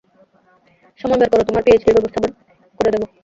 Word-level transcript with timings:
সময় 0.99 1.19
বের 1.19 1.29
করো, 1.31 1.43
তোমার 1.49 1.63
পিএইচডির 1.65 1.95
ব্যবস্থা 1.97 2.19
করে 2.79 2.89
দেব। 2.93 3.03